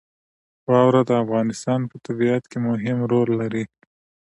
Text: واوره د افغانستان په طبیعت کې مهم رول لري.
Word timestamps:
واوره 0.71 1.01
د 1.09 1.11
افغانستان 1.23 1.79
په 1.91 1.95
طبیعت 2.05 2.43
کې 2.51 2.57
مهم 2.67 2.97
رول 3.11 3.29
لري. 3.41 3.63